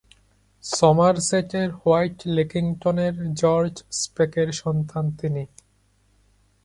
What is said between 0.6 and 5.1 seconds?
সমারসেটের হোয়াইটলেকিংটনের জর্জ স্পেকের সন্তান